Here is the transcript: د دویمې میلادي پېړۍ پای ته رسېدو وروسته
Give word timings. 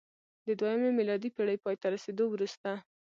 د 0.45 0.47
دویمې 0.59 0.91
میلادي 0.99 1.29
پېړۍ 1.35 1.57
پای 1.63 1.75
ته 1.81 1.87
رسېدو 1.93 2.25
وروسته 2.29 2.69